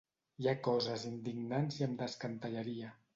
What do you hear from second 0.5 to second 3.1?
ha coses indignants i em descantellaria.